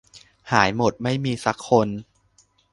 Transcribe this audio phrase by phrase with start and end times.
[0.51, 1.87] หายหมด ไม่มีซักคน